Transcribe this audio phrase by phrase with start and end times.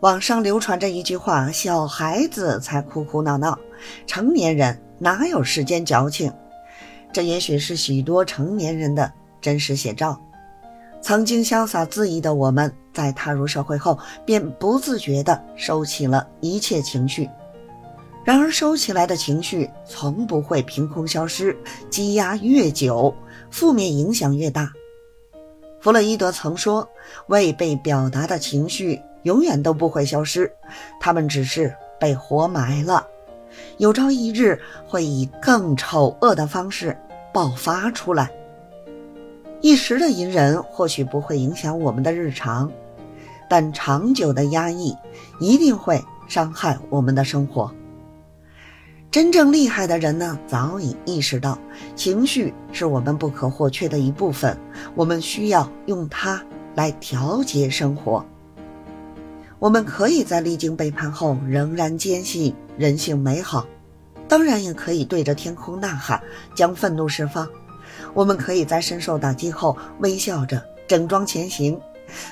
[0.00, 3.58] 网上流传着一句话：“小孩子才哭哭闹闹，
[4.06, 6.32] 成年人哪有时间矫情？”
[7.12, 10.20] 这也许是许多成年人的真实写照。
[11.00, 17.28] 曾经潇洒恣意的我们，在踏入社会后，便不自觉地收起了一切情绪。
[18.24, 21.56] 然而，收起来的情绪从不会凭空消失，
[21.90, 23.12] 积压越久，
[23.50, 24.70] 负面影响越大。
[25.80, 26.88] 弗洛伊德曾说
[27.28, 30.50] ：“未被表达的情绪。”永远都不会消失，
[30.98, 33.06] 他们只是被活埋了，
[33.76, 36.96] 有朝一日会以更丑恶的方式
[37.30, 38.30] 爆发出来。
[39.60, 42.72] 一时的隐忍或许不会影响我们的日常，
[43.50, 44.96] 但长久的压抑
[45.40, 47.70] 一定会伤害我们的生活。
[49.10, 51.58] 真正厉害的人呢，早已意识到
[51.94, 54.56] 情绪是我们不可或缺的一部分，
[54.94, 56.42] 我们需要用它
[56.74, 58.24] 来调节生活。
[59.58, 63.66] 我们可以在历经背叛后仍然坚信人性美好，
[64.28, 66.22] 当然也可以对着天空呐喊，
[66.54, 67.48] 将愤怒释放。
[68.14, 71.78] 我们可以在深受打击后微笑着整装前行，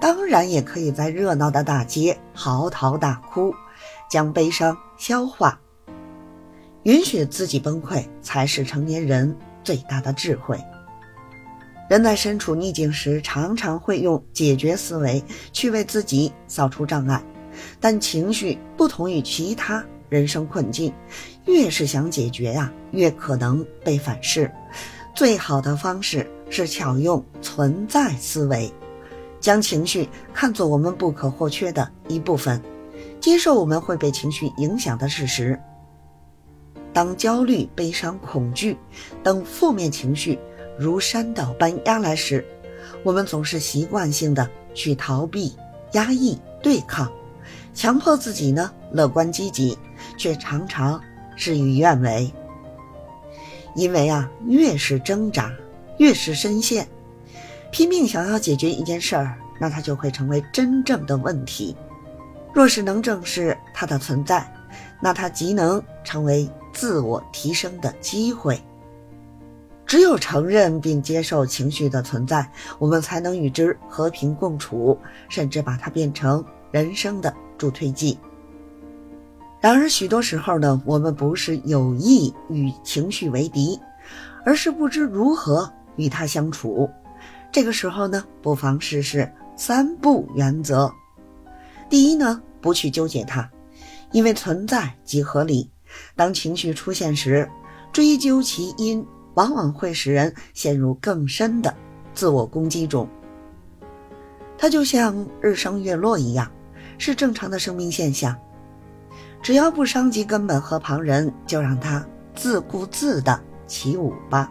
[0.00, 3.52] 当然也可以在热闹的大街嚎啕大哭，
[4.08, 5.58] 将悲伤消化。
[6.84, 10.56] 允许自己崩溃，才是成年人最大的智慧。
[11.88, 17.22] 人在身处逆境时，常常会用解决思维去为自己扫除障碍，
[17.80, 20.92] 但情绪不同于其他人生困境，
[21.46, 24.50] 越是想解决呀，越可能被反噬。
[25.14, 28.70] 最好的方式是巧用存在思维，
[29.40, 32.62] 将情绪看作我们不可或缺的一部分，
[33.18, 35.58] 接受我们会被情绪影响的事实。
[36.92, 38.76] 当焦虑、悲伤、恐惧
[39.22, 40.38] 等负面情绪。
[40.78, 42.44] 如山倒般压来时，
[43.02, 45.56] 我们总是习惯性的去逃避、
[45.92, 47.10] 压抑、对抗，
[47.74, 49.76] 强迫自己呢乐观积极，
[50.16, 51.00] 却常常
[51.34, 52.32] 事与愿违。
[53.74, 55.52] 因为啊，越是挣扎，
[55.98, 56.86] 越是深陷，
[57.72, 61.76] 拼命想要解决一件事儿，那它就会成为真正的问题。
[62.54, 64.50] 若是能正视它的存在，
[65.00, 68.60] 那它即能成为自我提升的机会。
[69.88, 72.46] 只有承认并接受情绪的存在，
[72.78, 74.98] 我们才能与之和平共处，
[75.30, 78.18] 甚至把它变成人生的助推剂。
[79.62, 83.80] 然而，许多时候呢，我们不是有意与情绪为敌，
[84.44, 86.88] 而是不知如何与它相处。
[87.50, 90.92] 这个时候呢，不妨试试三不原则。
[91.88, 93.50] 第一呢，不去纠结它，
[94.12, 95.70] 因为存在即合理。
[96.14, 97.48] 当情绪出现时，
[97.90, 99.02] 追究其因。
[99.38, 101.72] 往往会使人陷入更深的
[102.12, 103.08] 自我攻击中。
[104.58, 106.50] 它就像日升月落一样，
[106.98, 108.36] 是正常的生命现象。
[109.40, 112.04] 只要不伤及根本和旁人，就让它
[112.34, 114.50] 自顾自的起舞吧。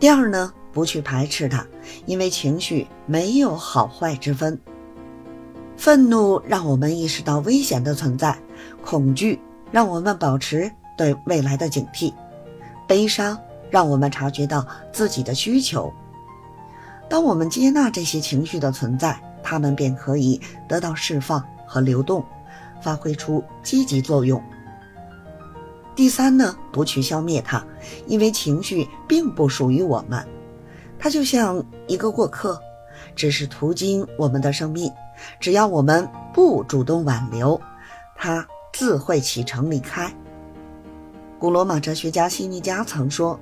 [0.00, 1.66] 第二呢，不去排斥它，
[2.06, 4.58] 因为情绪没有好坏之分。
[5.76, 8.38] 愤怒让我们意识到危险的存在，
[8.82, 9.38] 恐惧
[9.70, 12.14] 让我们保持对未来的警惕，
[12.88, 13.38] 悲伤。
[13.70, 15.92] 让我们察觉到自己的需求。
[17.08, 22.24] 当我们接纳这些情绪的存在，它们便可以得到释放和流动，
[22.82, 24.42] 发挥出积极作用。
[25.94, 27.64] 第三呢，不去消灭它，
[28.06, 30.26] 因为情绪并不属于我们，
[30.98, 32.60] 它就像一个过客，
[33.14, 34.92] 只是途经我们的生命。
[35.40, 37.58] 只要我们不主动挽留，
[38.14, 40.12] 它自会启程离开。
[41.38, 43.38] 古罗马哲学家西尼加曾说：“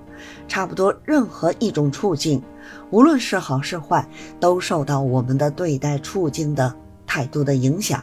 [0.49, 2.43] 差不多任何一种处境，
[2.91, 4.06] 无论是好是坏，
[4.41, 6.75] 都受到我们的对待处境的
[7.06, 8.03] 态度的影响。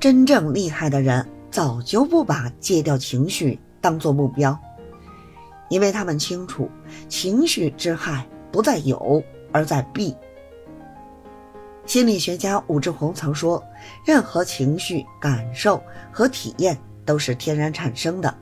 [0.00, 4.58] 真正厉害的人，早就不把戒掉情绪当做目标，
[5.68, 6.70] 因为他们清楚，
[7.06, 10.16] 情绪之害不在有，而在必。”
[11.84, 13.62] 心理学家武志红曾说
[14.06, 18.34] ：“任何情绪、感受和体验都是天然产生的。”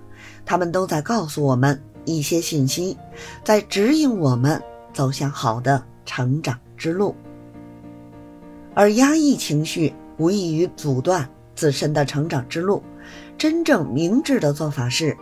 [0.44, 2.96] 他们都在告诉我们一些信息，
[3.44, 4.60] 在指引我们
[4.92, 7.14] 走向好的成长之路。
[8.74, 12.82] 而压抑情绪无异于阻断自身的成长之路。
[13.36, 15.16] 真正明智的做法是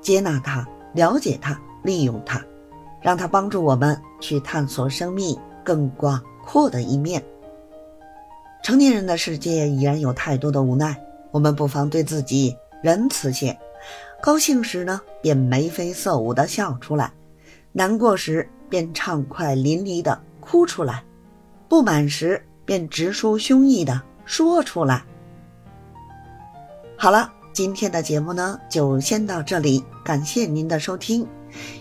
[0.00, 2.42] 接纳它、了解它、利用它，
[3.00, 7.22] 让它帮助我们去探索生命更广阔的一面。
[8.62, 11.00] 成年人的世界已然有太多的无奈，
[11.30, 13.56] 我们不妨对自己仁慈些。
[14.22, 17.10] 高兴时呢，便眉飞色舞地笑出来；
[17.72, 21.02] 难过时，便畅快淋漓地哭出来；
[21.68, 25.02] 不满时，便直抒胸臆地说出来。
[26.96, 31.26] 好了，今天的节目呢就先到这里，感谢您的收听。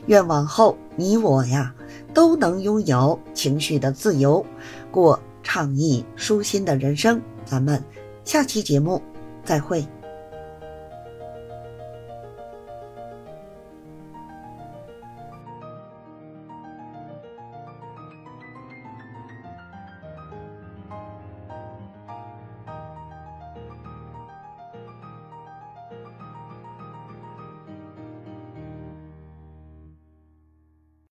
[0.07, 1.75] 愿往后你我呀
[2.13, 4.43] 都能拥有情绪的自由，
[4.89, 7.21] 过畅意舒心的人生。
[7.45, 7.83] 咱们
[8.23, 9.01] 下期节目
[9.43, 9.85] 再会。